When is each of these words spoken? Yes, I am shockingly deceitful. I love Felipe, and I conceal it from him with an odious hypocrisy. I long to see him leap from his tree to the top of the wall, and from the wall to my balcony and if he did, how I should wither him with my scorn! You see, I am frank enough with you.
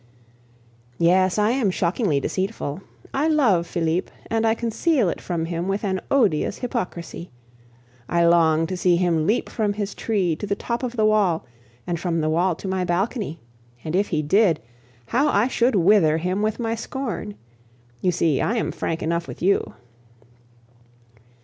Yes, 0.97 1.37
I 1.37 1.51
am 1.51 1.69
shockingly 1.69 2.19
deceitful. 2.19 2.81
I 3.13 3.27
love 3.27 3.67
Felipe, 3.67 4.09
and 4.31 4.47
I 4.47 4.55
conceal 4.55 5.09
it 5.09 5.21
from 5.21 5.45
him 5.45 5.67
with 5.67 5.83
an 5.83 6.01
odious 6.09 6.57
hypocrisy. 6.57 7.29
I 8.09 8.25
long 8.25 8.65
to 8.65 8.75
see 8.75 8.95
him 8.95 9.27
leap 9.27 9.47
from 9.47 9.73
his 9.73 9.93
tree 9.93 10.35
to 10.37 10.47
the 10.47 10.55
top 10.55 10.81
of 10.81 10.95
the 10.97 11.05
wall, 11.05 11.45
and 11.85 11.99
from 11.99 12.19
the 12.19 12.31
wall 12.31 12.55
to 12.55 12.67
my 12.67 12.83
balcony 12.83 13.41
and 13.83 13.95
if 13.95 14.07
he 14.07 14.23
did, 14.23 14.59
how 15.09 15.27
I 15.27 15.47
should 15.47 15.75
wither 15.75 16.17
him 16.17 16.41
with 16.41 16.57
my 16.59 16.73
scorn! 16.73 17.35
You 18.01 18.11
see, 18.11 18.41
I 18.41 18.55
am 18.55 18.71
frank 18.71 19.03
enough 19.03 19.27
with 19.27 19.39
you. 19.43 19.75